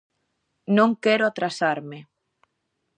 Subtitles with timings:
[0.77, 1.99] Non quero atrasarme.